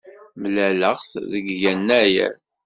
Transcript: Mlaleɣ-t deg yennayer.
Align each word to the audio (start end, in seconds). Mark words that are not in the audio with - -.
Mlaleɣ-t 0.41 1.11
deg 1.31 1.47
yennayer. 1.61 2.35